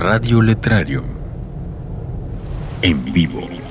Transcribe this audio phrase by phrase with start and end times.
[0.00, 1.02] Radio Letrario.
[2.82, 3.67] En vivo.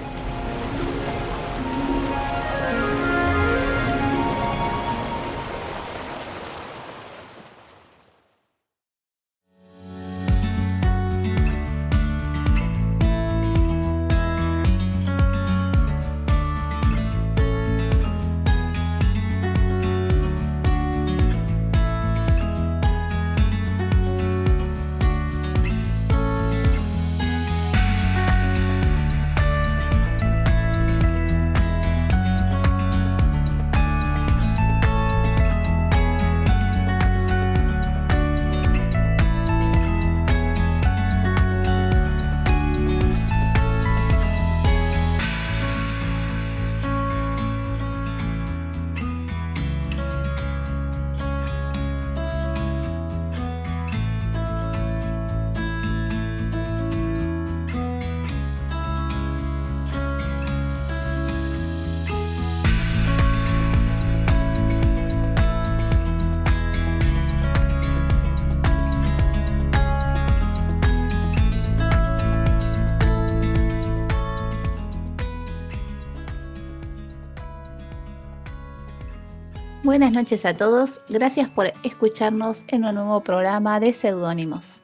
[79.83, 84.81] Buenas noches a todos, gracias por escucharnos en un nuevo programa de Seudónimos.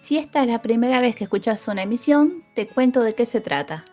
[0.00, 3.42] Si esta es la primera vez que escuchas una emisión, te cuento de qué se
[3.42, 3.84] trata.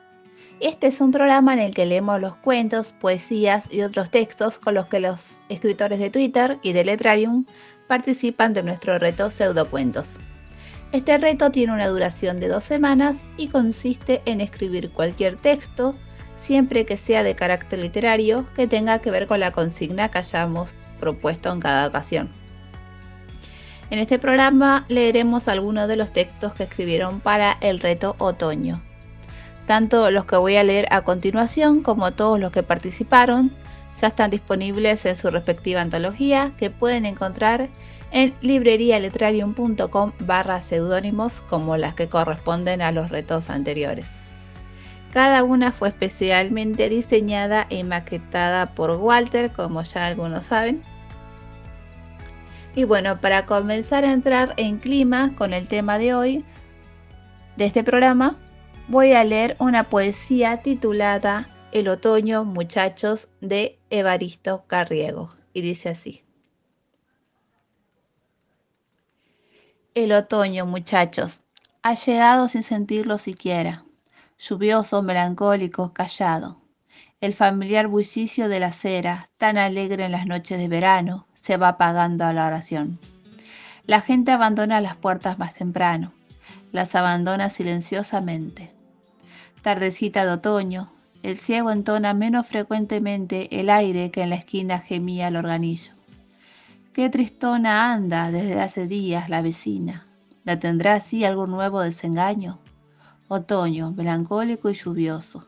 [0.61, 4.75] Este es un programa en el que leemos los cuentos, poesías y otros textos con
[4.75, 7.45] los que los escritores de Twitter y de Letrarium
[7.89, 10.07] participan de nuestro reto Pseudocuentos.
[10.93, 15.95] Este reto tiene una duración de dos semanas y consiste en escribir cualquier texto,
[16.43, 20.73] siempre que sea de carácter literario, que tenga que ver con la consigna que hayamos
[20.99, 22.29] propuesto en cada ocasión.
[23.89, 28.83] En este programa leeremos algunos de los textos que escribieron para el reto otoño.
[29.67, 33.53] Tanto los que voy a leer a continuación como todos los que participaron
[33.99, 37.69] ya están disponibles en su respectiva antología que pueden encontrar
[38.11, 44.23] en librerialetrarium.com barra seudónimos como las que corresponden a los retos anteriores.
[45.13, 50.81] Cada una fue especialmente diseñada y maquetada por Walter, como ya algunos saben.
[52.73, 56.45] Y bueno, para comenzar a entrar en clima con el tema de hoy
[57.57, 58.39] de este programa,
[58.87, 65.29] voy a leer una poesía titulada El otoño, muchachos, de Evaristo Carriego.
[65.53, 66.23] Y dice así.
[69.93, 71.43] El otoño, muchachos,
[71.83, 73.85] ha llegado sin sentirlo siquiera
[74.39, 76.61] lluvioso, melancólico, callado.
[77.21, 81.69] El familiar bullicio de la acera, tan alegre en las noches de verano, se va
[81.69, 82.99] apagando a la oración.
[83.85, 86.13] La gente abandona las puertas más temprano,
[86.71, 88.71] las abandona silenciosamente.
[89.61, 95.29] Tardecita de otoño, el ciego entona menos frecuentemente el aire que en la esquina gemía
[95.29, 95.93] el organillo.
[96.91, 100.05] Qué tristona anda desde hace días la vecina.
[100.43, 102.59] ¿La tendrá así algún nuevo desengaño?
[103.29, 105.47] Otoño, melancólico y lluvioso.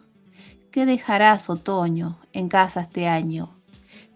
[0.71, 3.53] ¿Qué dejarás, otoño, en casa este año?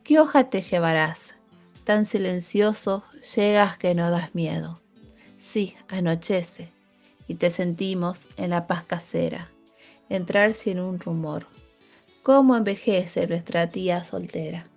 [0.03, 1.35] ¿Qué hoja te llevarás?
[1.83, 3.03] Tan silencioso
[3.35, 4.79] llegas que no das miedo.
[5.39, 6.71] Sí, anochece,
[7.27, 9.49] y te sentimos en la paz casera,
[10.07, 11.47] entrar sin un rumor.
[12.23, 14.67] ¿Cómo envejece nuestra tía soltera?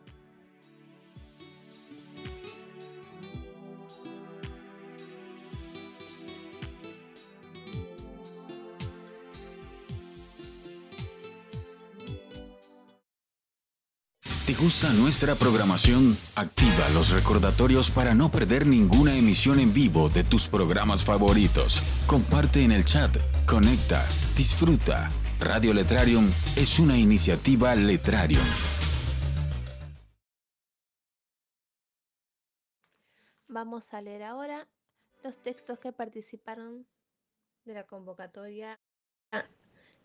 [14.62, 16.16] Gusta nuestra programación?
[16.36, 21.82] Activa los recordatorios para no perder ninguna emisión en vivo de tus programas favoritos.
[22.06, 23.10] Comparte en el chat,
[23.44, 24.06] conecta,
[24.36, 25.10] disfruta.
[25.40, 28.44] Radio Letrarium es una iniciativa Letrarium.
[33.48, 34.68] Vamos a leer ahora
[35.24, 36.86] los textos que participaron
[37.64, 38.78] de la convocatoria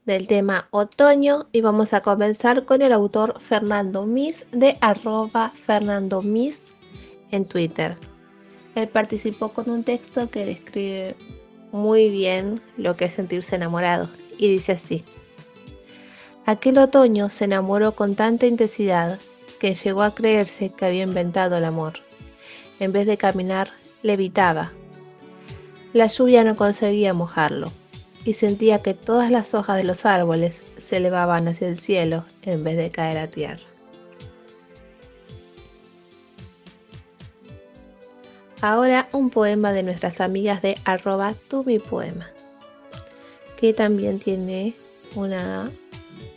[0.08, 6.22] del tema otoño y vamos a comenzar con el autor Fernando Mis de arroba Fernando
[6.22, 6.74] Mis
[7.32, 7.98] en Twitter.
[8.76, 11.16] Él participó con un texto que describe
[11.74, 15.04] muy bien lo que es sentirse enamorado y dice así.
[16.46, 19.20] Aquel otoño se enamoró con tanta intensidad
[19.60, 21.96] que llegó a creerse que había inventado el amor.
[22.80, 23.74] En vez de caminar,
[24.04, 24.72] levitaba.
[25.92, 27.74] La lluvia no conseguía mojarlo
[28.26, 32.64] y sentía que todas las hojas de los árboles se elevaban hacia el cielo en
[32.64, 33.64] vez de caer a tierra.
[38.62, 42.28] Ahora un poema de nuestras amigas de arroba tu mi poema,
[43.60, 44.76] que también tiene
[45.16, 45.72] una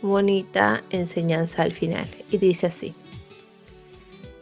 [0.01, 2.93] bonita enseñanza al final y dice así.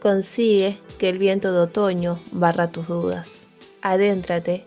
[0.00, 3.48] Consigue que el viento de otoño barra tus dudas.
[3.82, 4.64] Adéntrate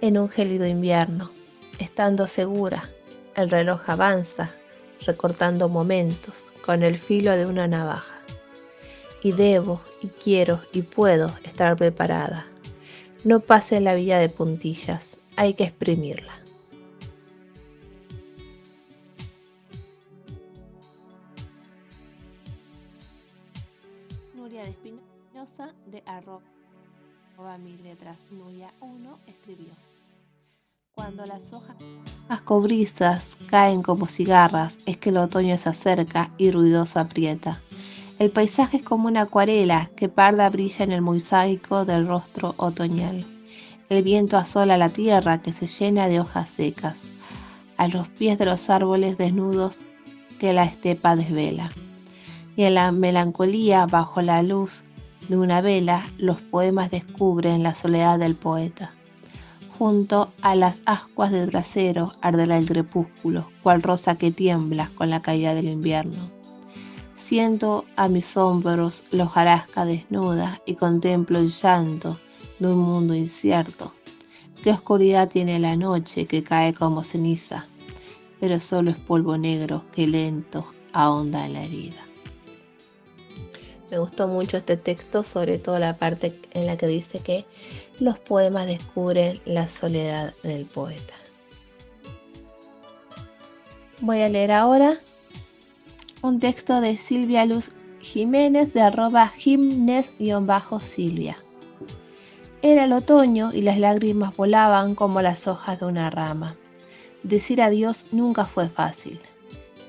[0.00, 1.30] en un gélido invierno,
[1.80, 2.82] estando segura,
[3.34, 4.50] el reloj avanza,
[5.06, 8.20] recortando momentos con el filo de una navaja
[9.22, 12.46] y debo y quiero y puedo estar preparada.
[13.24, 16.32] No pase la vida de puntillas, hay que exprimirla.
[24.34, 26.42] Nuria de Espinosa de arroba
[27.58, 29.89] mi letras Nuria 1 escribió.
[30.94, 31.76] Cuando las hojas
[32.44, 37.60] cobrizas caen como cigarras, es que el otoño se acerca y ruidoso aprieta.
[38.18, 43.24] El paisaje es como una acuarela que parda brilla en el mosaico del rostro otoñal.
[43.88, 46.98] El viento asola la tierra que se llena de hojas secas,
[47.76, 49.86] a los pies de los árboles desnudos
[50.38, 51.70] que la estepa desvela.
[52.56, 54.84] Y en la melancolía, bajo la luz
[55.28, 58.90] de una vela, los poemas descubren la soledad del poeta.
[59.80, 65.22] Junto a las ascuas del brasero arderá el crepúsculo, cual rosa que tiembla con la
[65.22, 66.30] caída del invierno.
[67.16, 72.18] Siento a mis hombros la hojarasca desnuda y contemplo el llanto
[72.58, 73.94] de un mundo incierto.
[74.62, 77.64] Qué oscuridad tiene la noche que cae como ceniza,
[78.38, 82.02] pero solo es polvo negro que lento ahonda en la herida.
[83.90, 87.46] Me gustó mucho este texto, sobre todo la parte en la que dice que
[88.00, 91.14] los poemas descubren la soledad del poeta.
[94.00, 94.98] Voy a leer ahora
[96.22, 97.70] un texto de Silvia Luz
[98.00, 101.36] Jiménez de arroba gimnes-silvia.
[102.62, 106.56] Era el otoño y las lágrimas volaban como las hojas de una rama.
[107.22, 109.20] Decir adiós nunca fue fácil.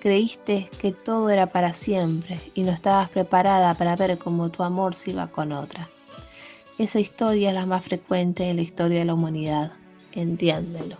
[0.01, 4.95] Creíste que todo era para siempre y no estabas preparada para ver cómo tu amor
[4.95, 5.89] se iba con otra.
[6.77, 9.71] Esa historia es la más frecuente en la historia de la humanidad.
[10.13, 10.97] Entiéndelo.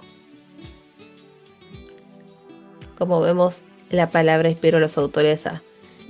[2.97, 5.61] Como vemos, la palabra inspiró a los autores a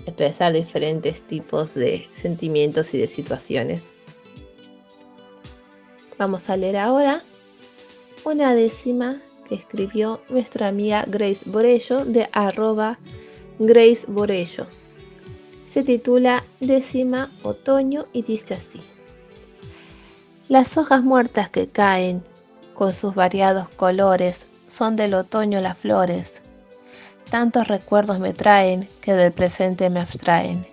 [0.06, 3.86] expresar diferentes tipos de sentimientos y de situaciones.
[6.18, 7.24] Vamos a leer ahora
[8.26, 13.00] una décima que escribió nuestra amiga Grace Borello de arroba
[13.58, 14.68] Grace Borello.
[15.66, 18.82] Se titula Décima Otoño y dice así.
[20.52, 22.22] Las hojas muertas que caen
[22.74, 26.42] con sus variados colores son del otoño las flores
[27.30, 30.68] Tantos recuerdos me traen que del presente me abstraen.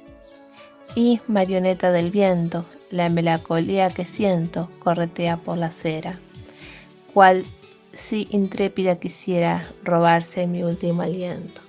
[0.96, 6.18] Y, marioneta del viento, la melancolía que siento corretea por la acera,
[7.14, 7.44] cual
[7.92, 11.60] si intrépida quisiera robarse mi último aliento.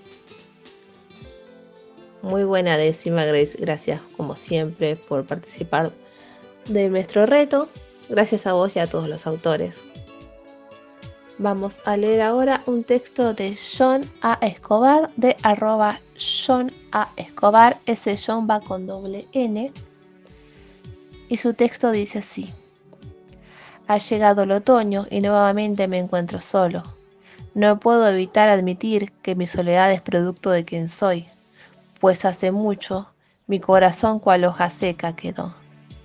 [2.24, 3.56] Muy buena décima, Grace.
[3.60, 5.92] Gracias como siempre por participar
[6.66, 7.70] de nuestro reto.
[8.10, 9.84] Gracias a vos y a todos los autores.
[11.38, 14.38] Vamos a leer ahora un texto de John A.
[14.42, 17.10] Escobar de arroba John A.
[17.16, 17.80] Escobar.
[17.86, 19.72] Ese John va con doble N.
[21.30, 22.50] Y su texto dice así.
[23.88, 26.84] Ha llegado el otoño y nuevamente me encuentro solo.
[27.54, 31.28] No puedo evitar admitir que mi soledad es producto de quien soy,
[32.00, 33.10] pues hace mucho
[33.48, 35.56] mi corazón cual hoja seca quedó.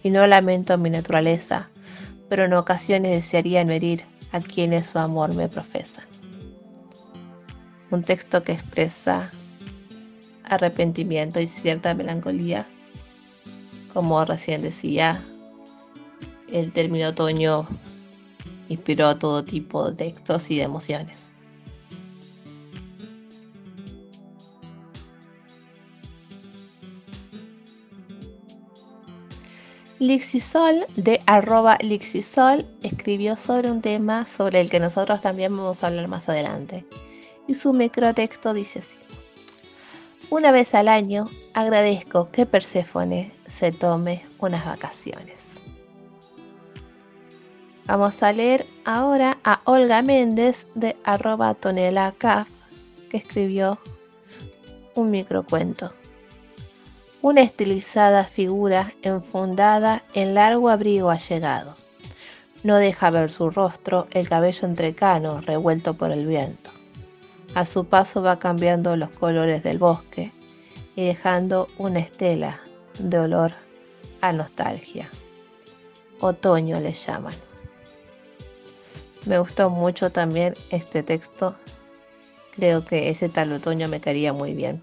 [0.02, 1.68] Y no lamento mi naturaleza,
[2.28, 6.04] pero en ocasiones desearía no herir a quienes su amor me profesan.
[7.90, 9.31] Un texto que expresa
[10.45, 12.66] arrepentimiento y cierta melancolía.
[13.93, 15.23] Como recién decía,
[16.50, 17.66] el término otoño
[18.69, 21.24] inspiró todo tipo de textos y de emociones.
[30.06, 35.87] Lixisol de arroba Lixisol escribió sobre un tema sobre el que nosotros también vamos a
[35.87, 36.84] hablar más adelante.
[37.49, 38.99] Y su microtexto dice así.
[40.28, 45.54] Una vez al año agradezco que Perséfone se tome unas vacaciones.
[47.87, 52.14] Vamos a leer ahora a Olga Méndez de arroba tonela
[53.08, 53.78] que escribió
[54.94, 55.94] un microcuento
[57.25, 61.75] una estilizada figura enfundada en largo abrigo ha llegado.
[62.64, 66.69] No deja ver su rostro el cabello entrecano revuelto por el viento.
[67.54, 70.33] A su paso va cambiando los colores del bosque
[70.97, 72.61] y dejando una estela
[72.99, 73.52] de olor
[74.21, 75.09] a nostalgia.
[76.21, 77.35] otoño le llaman.
[79.25, 81.57] Me gustó mucho también este texto.
[82.54, 84.83] Creo que ese tal otoño me caería muy bien.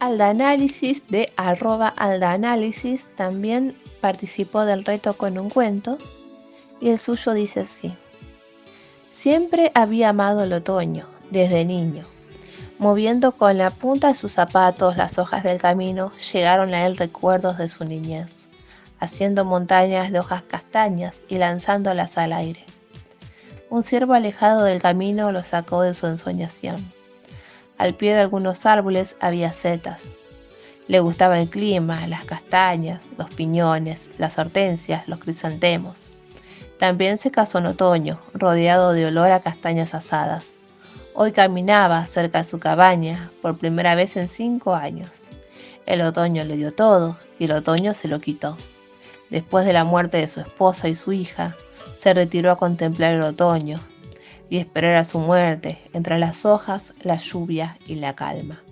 [0.00, 5.98] Aldaanálisis de arroba aldaanálisis también participó del reto con un cuento
[6.80, 7.96] y el suyo dice así.
[9.10, 12.04] Siempre había amado el otoño, desde niño.
[12.78, 17.58] Moviendo con la punta de sus zapatos las hojas del camino, llegaron a él recuerdos
[17.58, 18.48] de su niñez,
[19.00, 22.64] haciendo montañas de hojas castañas y lanzándolas al aire.
[23.68, 26.97] Un ciervo alejado del camino lo sacó de su ensoñación.
[27.78, 30.12] Al pie de algunos árboles había setas.
[30.88, 36.10] Le gustaba el clima, las castañas, los piñones, las hortensias, los crisantemos.
[36.78, 40.54] También se casó en otoño, rodeado de olor a castañas asadas.
[41.14, 45.22] Hoy caminaba cerca de su cabaña por primera vez en cinco años.
[45.86, 48.56] El otoño le dio todo y el otoño se lo quitó.
[49.30, 51.54] Después de la muerte de su esposa y su hija,
[51.96, 53.78] se retiró a contemplar el otoño,
[54.50, 58.62] y esperar a su muerte entre las hojas, la lluvia y la calma.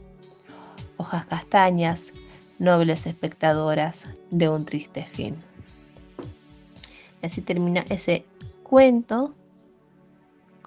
[0.96, 2.12] Hojas castañas,
[2.58, 5.36] nobles espectadoras de un triste fin.
[7.22, 8.24] Así termina ese
[8.62, 9.34] cuento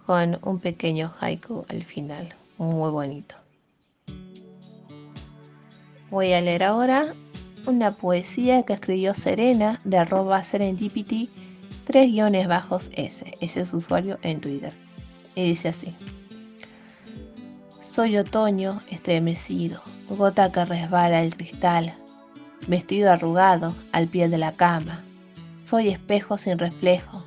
[0.05, 3.35] con un pequeño haiku al final, muy bonito.
[6.09, 7.13] Voy a leer ahora
[7.67, 11.29] una poesía que escribió Serena de arroba serendipity
[11.85, 13.31] 3 guiones bajos S.
[13.41, 14.88] Ese es su usuario en Twitter
[15.39, 15.95] y dice así.
[17.81, 21.95] Soy otoño estremecido, gota que resbala el cristal,
[22.67, 25.03] vestido arrugado al pie de la cama.
[25.63, 27.25] Soy espejo sin reflejo,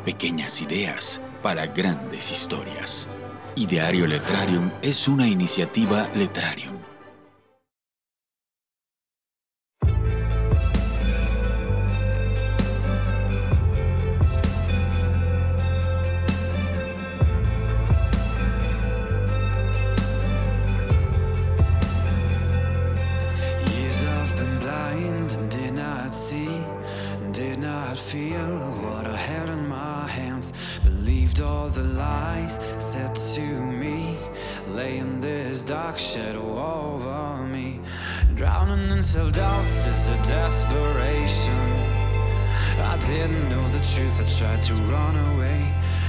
[0.06, 3.06] Pequeñas ideas para grandes historias.
[3.56, 6.79] Ideario Letrarium es una iniciativa Letrarium
[36.20, 37.80] settle over me.
[38.34, 41.62] Drowning in self doubts is a desperation.
[42.92, 45.60] I didn't know the truth, I tried to run away.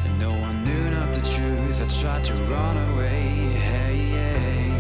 [0.06, 3.22] And no one knew not the truth, I tried to run away.
[3.70, 4.72] Hey, hey.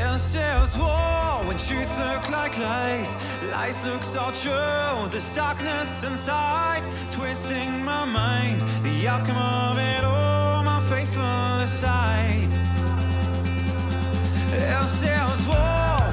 [0.00, 3.10] And there's war when truth looks like lies.
[3.54, 6.84] Lies look so true, this darkness inside.
[7.12, 12.71] Twisting my mind, the outcome of it all, my faithful aside.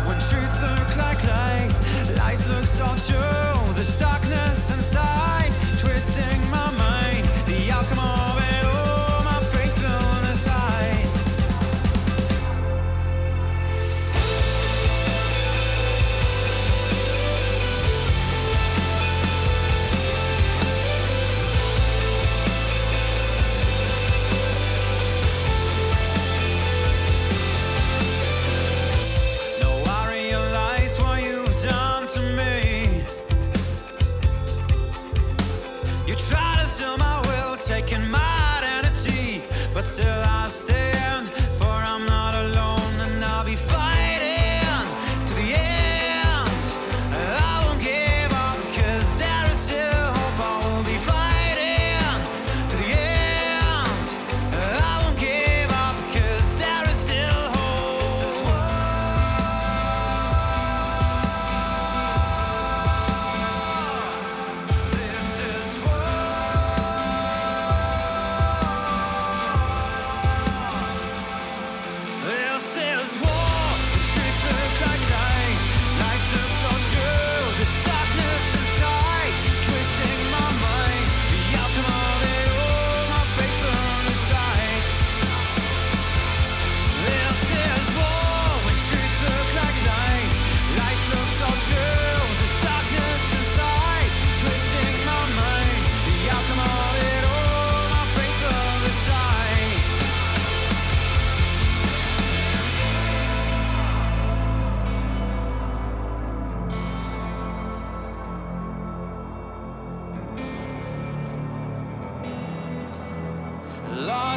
[0.06, 1.75] When truth looks like lies,
[2.18, 3.74] lies look so true.
[3.75, 4.59] There's darkness.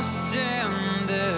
[0.02, 1.31] Stand there.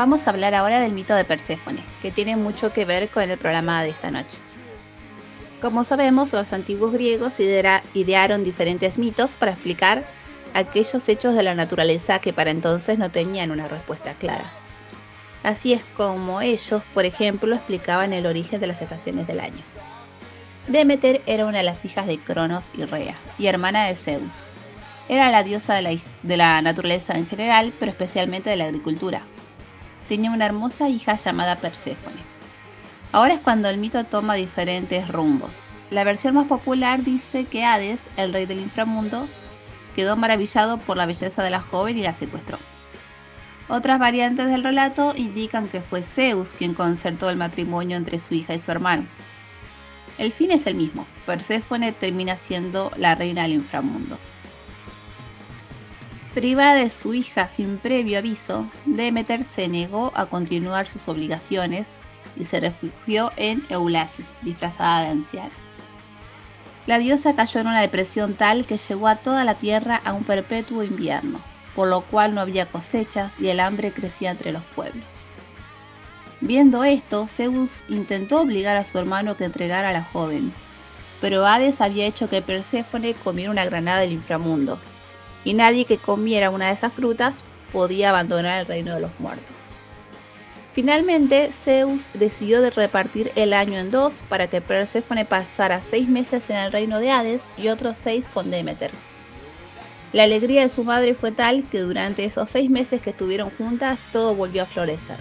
[0.00, 3.36] Vamos a hablar ahora del mito de Perséfone, que tiene mucho que ver con el
[3.36, 4.38] programa de esta noche.
[5.60, 10.02] Como sabemos, los antiguos griegos idearon diferentes mitos para explicar
[10.54, 14.46] aquellos hechos de la naturaleza que para entonces no tenían una respuesta clara.
[15.42, 19.62] Así es como ellos, por ejemplo, explicaban el origen de las estaciones del año.
[20.66, 24.32] Demeter era una de las hijas de Cronos y Rea, y hermana de Zeus.
[25.10, 25.90] Era la diosa de la,
[26.22, 29.26] de la naturaleza en general, pero especialmente de la agricultura,
[30.10, 32.20] tenía una hermosa hija llamada Perséfone.
[33.12, 35.54] Ahora es cuando el mito toma diferentes rumbos.
[35.92, 39.28] La versión más popular dice que Hades, el rey del inframundo,
[39.94, 42.58] quedó maravillado por la belleza de la joven y la secuestró.
[43.68, 48.54] Otras variantes del relato indican que fue Zeus quien concertó el matrimonio entre su hija
[48.54, 49.06] y su hermano.
[50.18, 54.18] El fin es el mismo, Perséfone termina siendo la reina del inframundo.
[56.34, 61.88] Privada de su hija sin previo aviso, Demeter se negó a continuar sus obligaciones
[62.36, 65.50] y se refugió en Eulasis, disfrazada de anciana.
[66.86, 70.22] La diosa cayó en una depresión tal que llevó a toda la tierra a un
[70.22, 71.40] perpetuo invierno,
[71.74, 75.06] por lo cual no había cosechas y el hambre crecía entre los pueblos.
[76.40, 80.52] Viendo esto, Zeus intentó obligar a su hermano que entregara a la joven,
[81.20, 84.78] pero Hades había hecho que Perséfone comiera una granada del inframundo,
[85.44, 89.56] y nadie que comiera una de esas frutas podía abandonar el reino de los muertos.
[90.72, 96.48] Finalmente, Zeus decidió de repartir el año en dos para que Perséfone pasara seis meses
[96.48, 98.92] en el reino de Hades y otros seis con Demeter.
[100.12, 104.00] La alegría de su madre fue tal que durante esos seis meses que estuvieron juntas
[104.12, 105.18] todo volvió a florecer.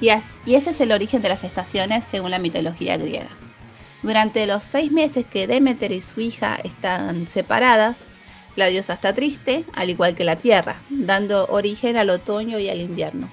[0.00, 3.30] Y, ese es el origen de las estaciones según la mitología griega.
[4.02, 7.96] Durante los seis meses que Demeter y su hija están separadas,
[8.56, 12.80] la diosa está triste, al igual que la tierra, dando origen al otoño y al
[12.80, 13.30] invierno.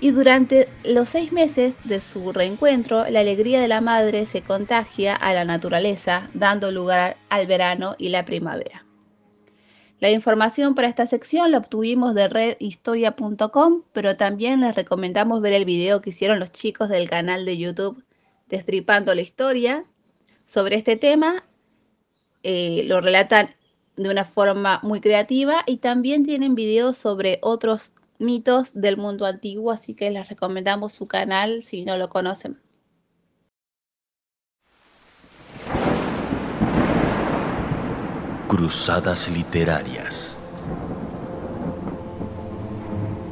[0.00, 5.14] Y durante los seis meses de su reencuentro, la alegría de la madre se contagia
[5.14, 8.84] a la naturaleza, dando lugar al verano y la primavera.
[10.00, 15.64] La información para esta sección la obtuvimos de redhistoria.com, pero también les recomendamos ver el
[15.64, 18.02] video que hicieron los chicos del canal de YouTube
[18.48, 19.84] Destripando la Historia
[20.44, 21.44] sobre este tema
[22.42, 23.50] eh, lo relatan
[23.96, 29.70] de una forma muy creativa y también tienen videos sobre otros mitos del mundo antiguo,
[29.70, 32.58] así que les recomendamos su canal si no lo conocen.
[38.48, 40.38] Cruzadas literarias.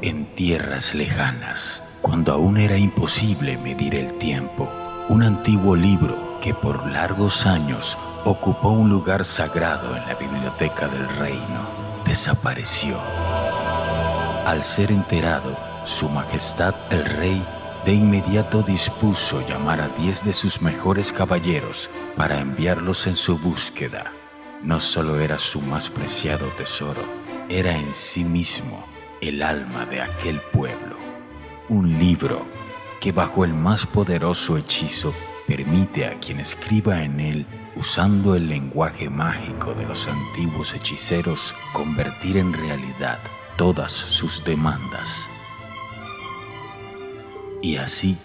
[0.02, 4.70] En tierras lejanas, cuando aún era imposible medir el tiempo,
[5.10, 11.08] un antiguo libro que por largos años ocupó un lugar sagrado en la biblioteca del
[11.16, 11.68] reino,
[12.04, 12.98] desapareció.
[14.46, 17.44] Al ser enterado, Su Majestad el Rey
[17.84, 24.12] de inmediato dispuso llamar a diez de sus mejores caballeros para enviarlos en su búsqueda.
[24.62, 27.02] No solo era su más preciado tesoro,
[27.48, 28.84] era en sí mismo
[29.22, 30.96] el alma de aquel pueblo.
[31.68, 32.46] Un libro
[33.00, 35.14] que bajo el más poderoso hechizo
[35.50, 42.36] permite a quien escriba en él, usando el lenguaje mágico de los antiguos hechiceros, convertir
[42.36, 43.18] en realidad
[43.56, 45.28] todas sus demandas.
[47.60, 48.16] Y así,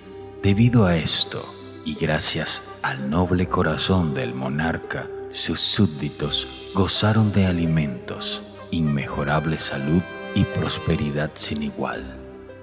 [0.43, 1.43] debido a esto,
[1.83, 10.03] y gracias al noble corazón del monarca, sus súbditos gozaron de alimentos, inmejorable salud
[10.35, 12.03] y prosperidad sin igual,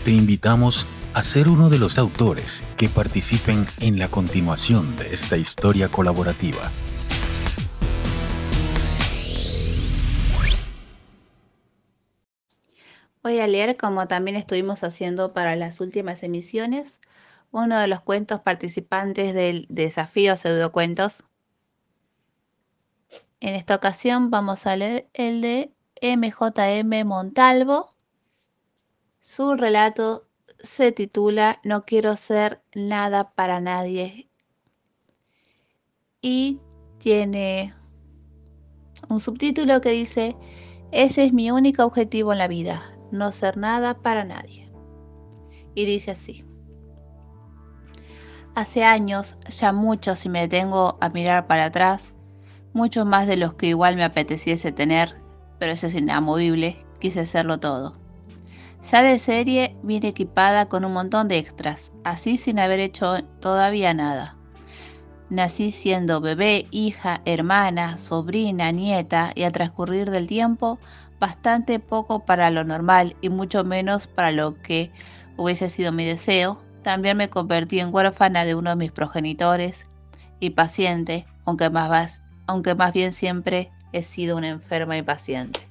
[0.05, 0.85] Te invitamos
[1.15, 6.61] a ser uno de los autores que participen en la continuación de esta historia colaborativa
[13.23, 16.99] voy a leer, como también estuvimos haciendo para las últimas emisiones,
[17.51, 21.25] uno de los cuentos participantes del desafío pseudocuentos.
[23.39, 27.95] En esta ocasión vamos a leer el de MJM Montalvo.
[29.19, 30.27] Su relato
[30.59, 34.29] se titula No quiero ser nada para nadie
[36.21, 36.59] y
[36.97, 37.73] tiene
[39.09, 40.35] un subtítulo que dice
[40.91, 44.71] Ese es mi único objetivo en la vida, no ser nada para nadie.
[45.75, 46.45] Y dice así.
[48.55, 52.13] Hace años, ya mucho si me detengo a mirar para atrás,
[52.73, 55.15] mucho más de los que igual me apeteciese tener,
[55.59, 57.97] pero eso es inamovible, quise hacerlo todo.
[58.81, 63.93] Ya de serie vine equipada con un montón de extras, así sin haber hecho todavía
[63.93, 64.37] nada.
[65.29, 70.79] Nací siendo bebé, hija, hermana, sobrina, nieta y a transcurrir del tiempo
[71.19, 74.91] bastante poco para lo normal y mucho menos para lo que
[75.37, 79.87] hubiese sido mi deseo, también me convertí en huérfana de uno de mis progenitores
[80.39, 82.21] y paciente, aunque más,
[82.93, 85.67] bien siempre he sido una enferma y paciente.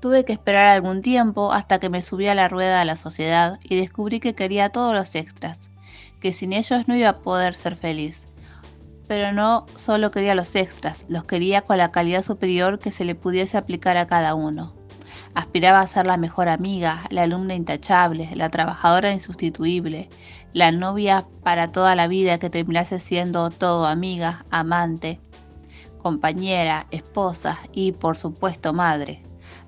[0.00, 3.58] Tuve que esperar algún tiempo hasta que me subí a la rueda de la sociedad
[3.62, 5.70] y descubrí que quería todos los extras,
[6.20, 8.28] que sin ellos no iba a poder ser feliz.
[9.06, 13.14] Pero no solo quería los extras, los quería con la calidad superior que se le
[13.14, 14.74] pudiese aplicar a cada uno.
[15.34, 20.08] Aspiraba a ser la mejor amiga, la alumna intachable, la trabajadora insustituible,
[20.52, 25.20] la novia para toda la vida que terminase siendo todo amiga, amante,
[25.98, 29.22] compañera, esposa y por supuesto madre.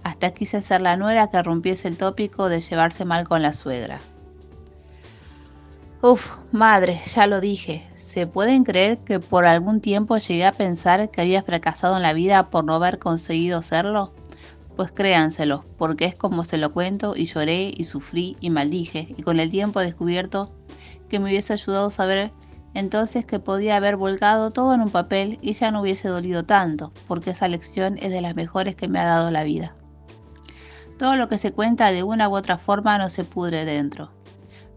[0.05, 3.99] Hasta quise ser la nuera que rompiese el tópico de llevarse mal con la suegra.
[6.01, 7.85] Uf, madre, ya lo dije.
[8.17, 12.15] ¿Se pueden creer que por algún tiempo llegué a pensar que había fracasado en la
[12.15, 14.15] vida por no haber conseguido serlo?
[14.75, 19.23] Pues créanselo, porque es como se lo cuento y lloré y sufrí y maldije y
[19.23, 20.51] con el tiempo he descubierto
[21.11, 22.33] que me hubiese ayudado a saber
[22.73, 26.95] entonces que podía haber volcado todo en un papel y ya no hubiese dolido tanto,
[27.07, 29.77] porque esa lección es de las mejores que me ha dado la vida.
[30.99, 34.11] Todo lo que se cuenta de una u otra forma no se pudre dentro.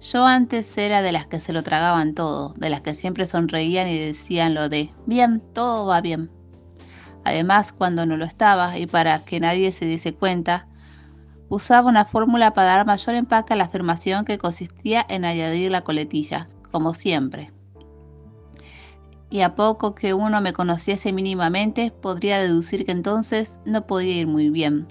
[0.01, 3.89] Yo antes era de las que se lo tragaban todo, de las que siempre sonreían
[3.89, 6.31] y decían lo de, bien, todo va bien.
[7.25, 10.67] Además, cuando no lo estaba y para que nadie se diese cuenta,
[11.49, 15.81] usaba una fórmula para dar mayor empaque a la afirmación que consistía en añadir la
[15.81, 17.51] coletilla, como siempre.
[19.29, 24.27] Y a poco que uno me conociese mínimamente, podría deducir que entonces no podía ir
[24.27, 24.87] muy bien,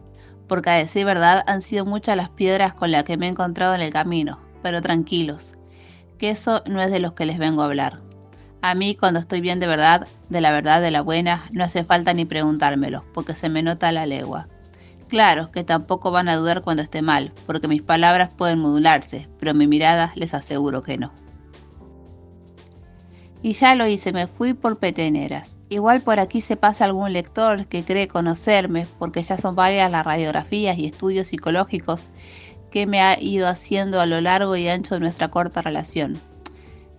[0.49, 3.75] porque a decir verdad han sido muchas las piedras con las que me he encontrado
[3.75, 5.55] en el camino, pero tranquilos,
[6.19, 8.01] que eso no es de los que les vengo a hablar.
[8.61, 11.85] A mí cuando estoy bien de verdad, de la verdad de la buena, no hace
[11.85, 14.49] falta ni preguntármelo, porque se me nota la legua.
[15.09, 19.55] Claro que tampoco van a dudar cuando esté mal, porque mis palabras pueden modularse, pero
[19.55, 21.13] mi mirada les aseguro que no.
[23.41, 25.59] Y ya lo hice, me fui por peteneras.
[25.69, 30.05] Igual por aquí se pasa algún lector que cree conocerme, porque ya son varias las
[30.05, 32.03] radiografías y estudios psicológicos
[32.71, 36.21] que me ha ido haciendo a lo largo y ancho de nuestra corta relación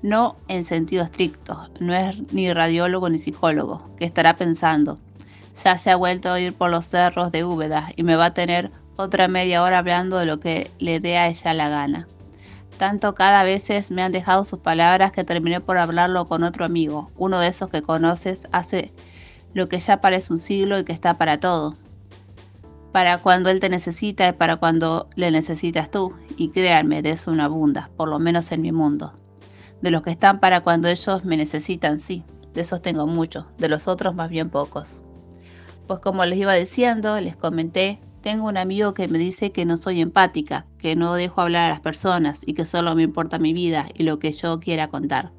[0.02, 5.00] no en sentido estricto, no es ni radiólogo ni psicólogo, que estará pensando,
[5.64, 8.34] ya se ha vuelto a ir por los cerros de Úbeda y me va a
[8.34, 12.08] tener otra media hora hablando de lo que le dé a ella la gana.
[12.78, 17.12] Tanto cada vez me han dejado sus palabras que terminé por hablarlo con otro amigo,
[17.18, 18.94] uno de esos que conoces hace
[19.54, 21.76] lo que ya parece un siglo y que está para todo.
[22.92, 27.32] Para cuando él te necesita y para cuando le necesitas tú, y créanme, de eso
[27.32, 29.14] una abunda, por lo menos en mi mundo
[29.82, 32.24] de los que están para cuando ellos me necesitan, sí,
[32.54, 35.02] de esos tengo muchos, de los otros más bien pocos.
[35.88, 39.78] Pues como les iba diciendo, les comenté, tengo un amigo que me dice que no
[39.78, 43.54] soy empática, que no dejo hablar a las personas y que solo me importa mi
[43.54, 45.32] vida y lo que yo quiera contar.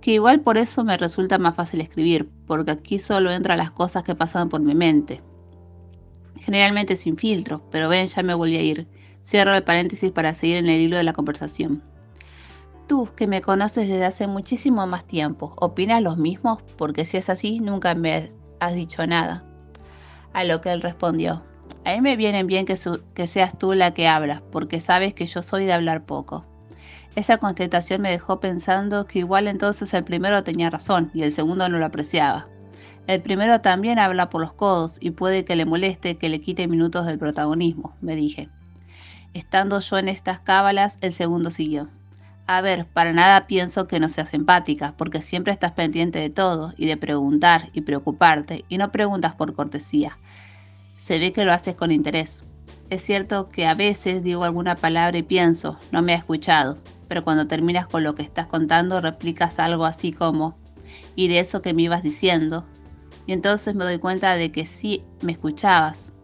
[0.00, 4.04] Que igual por eso me resulta más fácil escribir, porque aquí solo entran las cosas
[4.04, 5.22] que pasan por mi mente.
[6.40, 8.86] Generalmente sin filtro, pero ven, ya me volví a ir.
[9.24, 11.82] Cierro el paréntesis para seguir en el hilo de la conversación.
[12.86, 16.62] Tú, que me conoces desde hace muchísimo más tiempo, ¿opinas lo mismo?
[16.78, 19.44] Porque si es así, nunca me has dicho nada.
[20.32, 21.42] A lo que él respondió,
[21.84, 22.76] a mí me viene bien que,
[23.14, 26.46] que seas tú la que habla, porque sabes que yo soy de hablar poco.
[27.14, 31.68] Esa contestación me dejó pensando que igual entonces el primero tenía razón y el segundo
[31.68, 32.48] no lo apreciaba.
[33.08, 36.68] El primero también habla por los codos y puede que le moleste que le quite
[36.68, 38.50] minutos del protagonismo, me dije.
[39.32, 41.88] Estando yo en estas cábalas, el segundo siguió.
[42.46, 46.74] A ver, para nada pienso que no seas empática, porque siempre estás pendiente de todo
[46.76, 50.18] y de preguntar y preocuparte, y no preguntas por cortesía.
[50.98, 52.42] se ve que lo haces con interés.
[52.90, 56.76] Es cierto que a veces digo alguna palabra y pienso, no me ha escuchado,
[57.08, 60.58] pero cuando terminas con lo que estás contando replicas algo así como,
[61.16, 62.66] y de eso que me ibas diciendo,
[63.28, 66.14] y entonces me doy cuenta de que sí me escuchabas,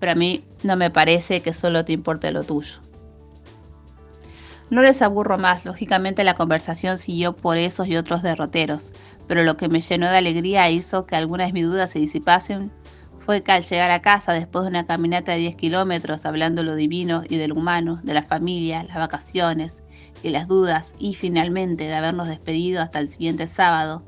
[0.00, 2.80] pero a mí no me parece que solo te importe lo tuyo.
[4.70, 8.94] No les aburro más, lógicamente la conversación siguió por esos y otros derroteros,
[9.28, 12.72] pero lo que me llenó de alegría hizo que algunas de mis dudas se disipasen
[13.18, 16.74] fue que al llegar a casa después de una caminata de 10 kilómetros hablando lo
[16.74, 19.82] divino y de lo humano, de la familia, las vacaciones
[20.22, 24.02] y las dudas y finalmente de habernos despedido hasta el siguiente sábado,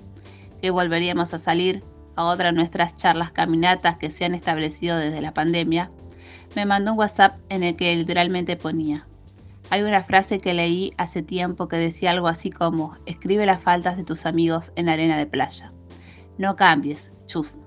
[0.62, 1.82] que volveríamos a salir
[2.16, 5.90] a otra de nuestras charlas caminatas que se han establecido desde la pandemia,
[6.55, 9.07] me mandó un WhatsApp en el que literalmente ponía,
[9.70, 13.96] hay una frase que leí hace tiempo que decía algo así como, escribe las faltas
[13.96, 15.72] de tus amigos en arena de playa.
[16.38, 17.59] No cambies, chus.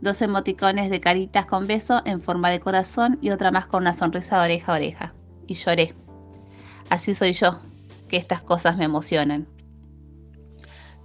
[0.00, 3.92] Dos emoticones de caritas con beso en forma de corazón y otra más con una
[3.92, 5.14] sonrisa de oreja a oreja.
[5.46, 5.94] Y lloré.
[6.88, 7.60] Así soy yo,
[8.08, 9.46] que estas cosas me emocionan.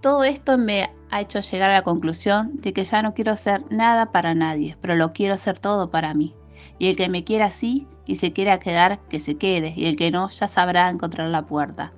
[0.06, 3.64] Todo esto me ha hecho llegar a la conclusión de que ya no quiero ser
[3.72, 6.36] nada para nadie, pero lo quiero ser todo para mí.
[6.78, 9.96] Y el que me quiera así, y se quiera quedar, que se quede, y el
[9.96, 11.92] que no, ya sabrá encontrar la puerta.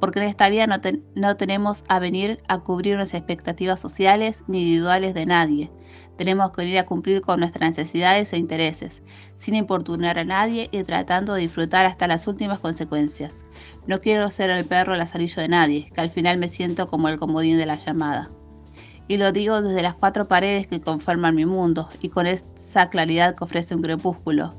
[0.00, 5.14] Porque en esta vida no, tenemos a venir a cubrir las expectativas sociales ni individuales
[5.14, 5.70] de nadie.
[6.16, 9.04] Tenemos que venir a cumplir con nuestras necesidades e intereses,
[9.36, 13.44] sin importunar a nadie y tratando de disfrutar hasta las últimas consecuencias.
[13.86, 17.18] No quiero ser el perro lazarillo de nadie, que al final me siento como el
[17.18, 18.30] comodín de la llamada.
[19.08, 23.34] Y lo digo desde las cuatro paredes que conforman mi mundo y con esa claridad
[23.34, 24.52] que ofrece un crepúsculo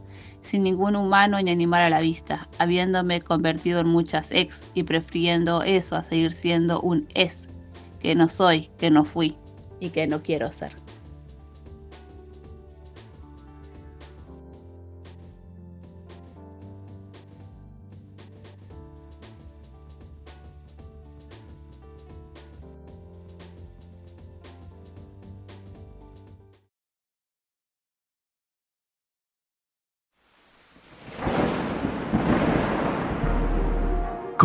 [0.46, 5.64] sin ningún humano ni animal a la vista, habiéndome convertido en muchas ex y prefiriendo
[5.64, 7.48] eso a seguir siendo un es,
[8.00, 9.36] que no soy, que no fui
[9.80, 10.85] y que no quiero ser.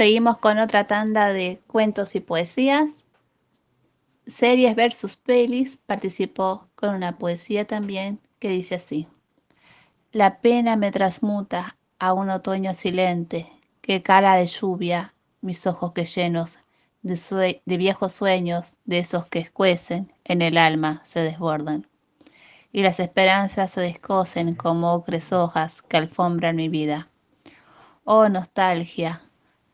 [0.00, 3.04] Seguimos con otra tanda de cuentos y poesías.
[4.26, 9.08] Series versus pelis participó con una poesía también que dice así.
[10.10, 16.06] La pena me transmuta a un otoño silente que cala de lluvia mis ojos que
[16.06, 16.58] llenos
[17.02, 21.86] de, de viejos sueños, de esos que escuecen en el alma se desbordan.
[22.72, 27.10] Y las esperanzas se descosen como ocres hojas que alfombran mi vida.
[28.04, 29.20] Oh nostalgia,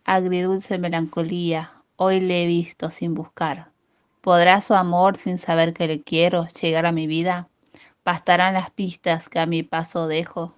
[0.07, 3.72] agridulce melancolía, hoy le he visto sin buscar.
[4.20, 7.48] ¿Podrá su amor, sin saber que le quiero, llegar a mi vida?
[8.04, 10.54] ¿Bastarán las pistas que a mi paso dejo?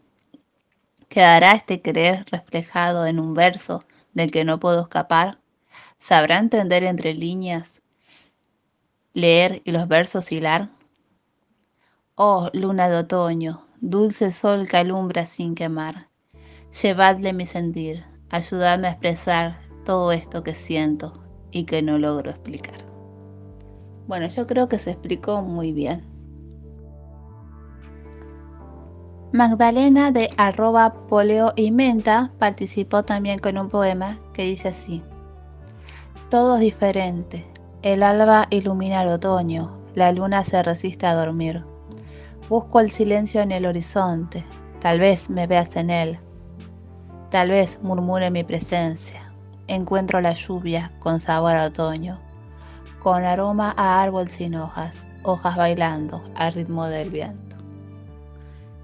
[1.08, 5.38] ¿Quedará este querer reflejado en un verso del que no puedo escapar?
[5.98, 7.80] ¿Sabrá entender entre líneas,
[9.14, 10.68] leer y los versos hilar?
[12.16, 16.08] Oh, luna de otoño, dulce sol que alumbra sin quemar,
[16.82, 22.84] llevadle mi sentir, ayudarme a expresar todo esto que siento y que no logro explicar.
[24.06, 26.04] Bueno, yo creo que se explicó muy bien.
[29.32, 35.02] Magdalena de arroba poleo y menta participó también con un poema que dice así.
[36.30, 37.44] Todo es diferente.
[37.82, 41.62] El alba ilumina el otoño, la luna se resiste a dormir.
[42.48, 44.44] Busco el silencio en el horizonte,
[44.80, 46.18] tal vez me veas en él.
[47.30, 49.30] Tal vez murmure mi presencia.
[49.66, 52.18] Encuentro la lluvia con sabor a otoño,
[53.00, 57.56] con aroma a árbol sin hojas, hojas bailando al ritmo del viento.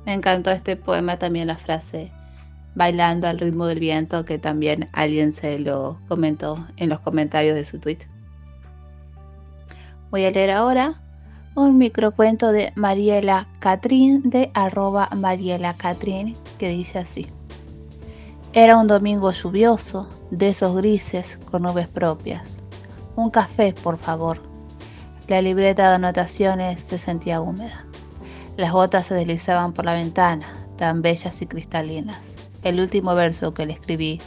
[0.05, 2.13] Me encantó este poema también la frase
[2.75, 7.65] bailando al ritmo del viento que también alguien se lo comentó en los comentarios de
[7.65, 8.01] su tweet.
[10.11, 11.01] Voy a leer ahora
[11.55, 17.27] un microcuento de Mariela Catrín de arroba Mariela Catrín que dice así.
[18.57, 22.59] Era un domingo lluvioso, de esos grises con nubes propias.
[23.17, 24.41] Un café, por favor.
[25.27, 27.85] La libreta de anotaciones se sentía húmeda.
[28.57, 32.35] Las gotas se deslizaban por la ventana, tan bellas y cristalinas.
[32.63, 34.21] El último verso que le escribí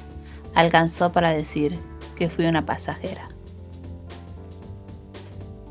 [0.56, 1.80] alcanzó para decir
[2.18, 3.30] que fui una pasajera.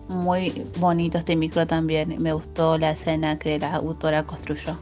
[0.09, 2.17] Muy bonito este micro también.
[2.23, 4.79] Me gustó la escena que la autora construyó.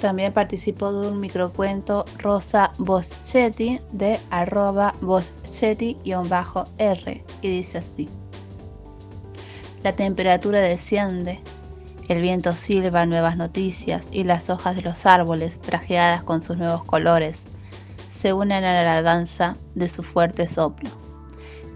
[0.00, 6.04] También participó de un microcuento Rosa Boschetti de arroba Boschetti-R
[7.40, 8.08] y dice así.
[9.82, 11.40] La temperatura desciende,
[12.08, 16.84] el viento silba nuevas noticias y las hojas de los árboles, trajeadas con sus nuevos
[16.84, 17.46] colores,
[18.10, 20.90] se unen a la danza de su fuerte soplo.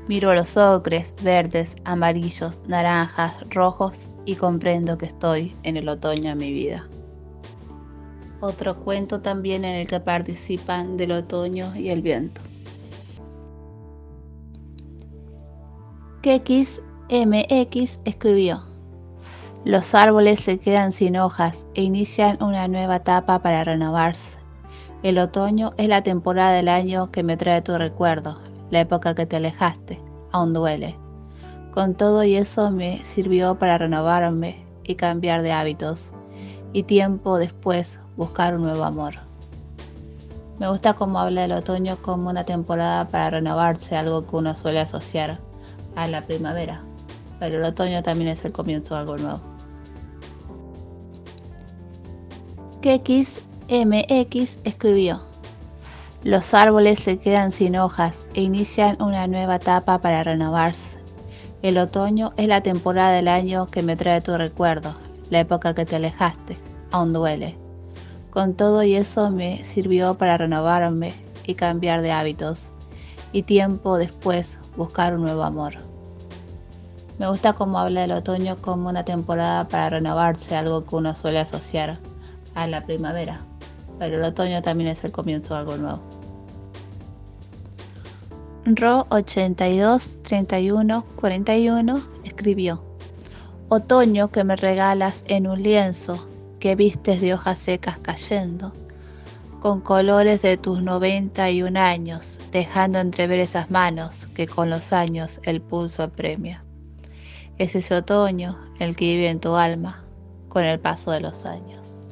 [0.08, 6.34] Miro los ocres, verdes, amarillos, naranjas, rojos y comprendo que estoy en el otoño de
[6.34, 6.88] mi vida.
[8.41, 12.41] Otro cuento también en el que participan del otoño y el viento.
[16.22, 18.62] Kekis MX escribió,
[19.64, 24.38] los árboles se quedan sin hojas e inician una nueva etapa para renovarse.
[25.03, 29.26] El otoño es la temporada del año que me trae tu recuerdo, la época que
[29.26, 30.01] te alejaste,
[30.32, 30.97] aún duele.
[31.72, 36.12] Con todo y eso me sirvió para renovarme y cambiar de hábitos,
[36.72, 39.14] y tiempo después buscar un nuevo amor.
[40.58, 44.80] Me gusta cómo habla del otoño como una temporada para renovarse, algo que uno suele
[44.80, 45.38] asociar
[45.96, 46.82] a la primavera
[47.40, 49.40] pero el otoño también es el comienzo de algo nuevo.
[53.70, 55.22] MX escribió,
[56.22, 60.98] los árboles se quedan sin hojas e inician una nueva etapa para renovarse.
[61.62, 64.94] El otoño es la temporada del año que me trae tu recuerdo,
[65.30, 66.58] la época que te alejaste,
[66.90, 67.56] aún duele.
[68.30, 71.14] Con todo y eso me sirvió para renovarme
[71.46, 72.66] y cambiar de hábitos,
[73.32, 75.74] y tiempo después buscar un nuevo amor.
[77.18, 81.38] Me gusta cómo habla del otoño como una temporada para renovarse, algo que uno suele
[81.38, 81.98] asociar
[82.54, 83.38] a la primavera.
[83.98, 86.00] Pero el otoño también es el comienzo de algo nuevo.
[88.64, 92.89] Ro 82 31 41 escribió:
[93.72, 96.26] Otoño que me regalas en un lienzo
[96.58, 98.72] que vistes de hojas secas cayendo,
[99.60, 105.62] con colores de tus 91 años, dejando entrever esas manos que con los años el
[105.62, 106.64] pulso apremia.
[107.58, 110.02] Es ese otoño el que vive en tu alma
[110.48, 112.08] con el paso de los años.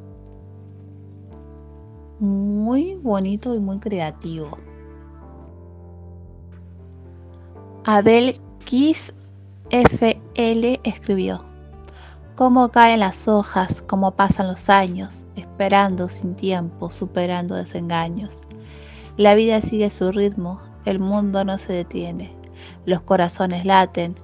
[2.21, 4.57] Muy bonito y muy creativo.
[7.83, 9.13] Abel Kiss
[9.71, 11.48] FL escribió,
[12.39, 18.43] cómo caen las hojas, cómo pasan los años, esperando sin tiempo, superando desengaños.
[19.17, 22.33] La vida sigue su ritmo, el mundo no se detiene,
[22.85, 24.15] los corazones laten,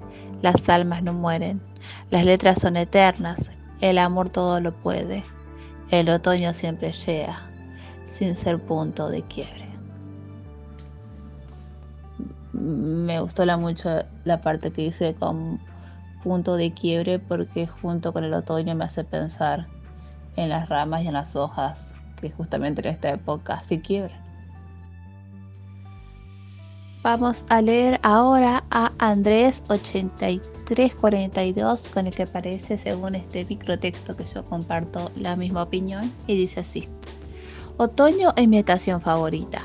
[0.42, 1.62] las almas no mueren,
[2.10, 3.52] las letras son eternas,
[3.82, 5.26] el amor todo lo puede,
[5.92, 7.42] el otoño siempre llega,
[8.06, 9.68] sin ser punto de quiebre.
[12.54, 13.90] Me gustó la mucho
[14.24, 15.60] la parte que dice con
[16.26, 19.68] punto de quiebre porque junto con el otoño me hace pensar
[20.36, 24.26] en las ramas y en las hojas que justamente en esta época se quiebran.
[27.04, 34.26] Vamos a leer ahora a Andrés 8342 con el que parece según este microtexto que
[34.26, 36.90] yo comparto la misma opinión y dice así.
[37.78, 39.62] Otoño es mi estación favorita.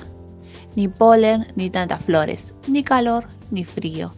[0.76, 4.12] Ni polen ni tantas flores, ni calor ni frío.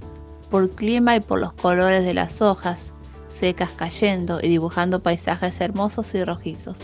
[0.52, 2.92] Por clima y por los colores de las hojas
[3.28, 6.78] secas cayendo y dibujando paisajes hermosos y rojizos.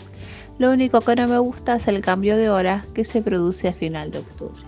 [0.59, 3.75] Lo único que no me gusta es el cambio de hora que se produce a
[3.75, 4.68] final de octubre.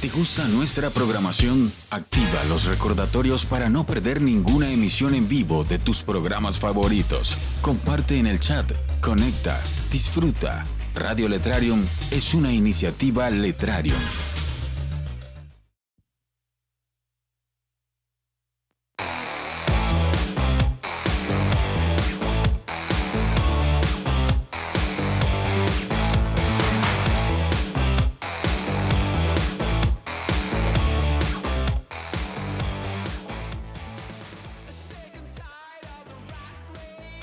[0.00, 1.72] ¿Te gusta nuestra programación?
[1.90, 7.38] Activa los recordatorios para no perder ninguna emisión en vivo de tus programas favoritos.
[7.62, 8.70] Comparte en el chat,
[9.00, 9.58] conecta,
[9.90, 10.66] disfruta.
[10.94, 13.98] Radio Letrarium es una iniciativa Letrarium.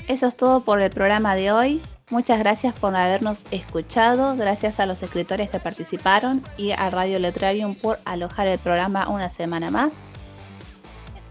[0.06, 1.80] Eso es todo por el programa de hoy.
[2.10, 7.74] Muchas gracias por habernos escuchado, gracias a los escritores que participaron y a Radio Letrarium
[7.74, 9.92] por alojar el programa una semana más.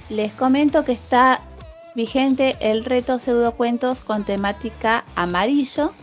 [0.09, 1.39] Les comento que está
[1.93, 5.93] vigente el reto pseudocuentos con temática amarillo,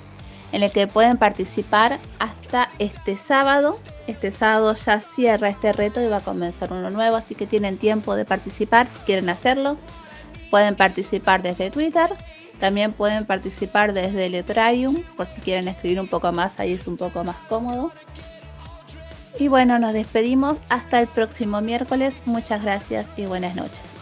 [0.52, 3.80] en el que pueden participar hasta este sábado.
[4.06, 7.78] Este sábado ya cierra este reto y va a comenzar uno nuevo, así que tienen
[7.78, 9.76] tiempo de participar si quieren hacerlo.
[10.52, 12.16] Pueden participar desde Twitter
[12.60, 16.96] también pueden participar desde Letrarium, por si quieren escribir un poco más, ahí es un
[16.96, 17.90] poco más cómodo.
[19.38, 22.20] Y bueno, nos despedimos hasta el próximo miércoles.
[22.26, 23.99] Muchas gracias y buenas noches.